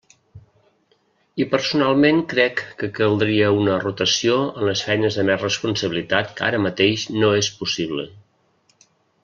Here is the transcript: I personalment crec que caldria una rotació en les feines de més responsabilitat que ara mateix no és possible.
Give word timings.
I 1.43 1.45
personalment 1.51 2.21
crec 2.31 2.63
que 2.79 2.89
caldria 2.99 3.51
una 3.57 3.77
rotació 3.85 4.39
en 4.47 4.67
les 4.71 4.83
feines 4.89 5.19
de 5.21 5.27
més 5.29 5.45
responsabilitat 5.47 6.35
que 6.41 6.47
ara 6.49 6.63
mateix 6.67 7.05
no 7.25 7.31
és 7.45 7.55
possible. 7.61 8.11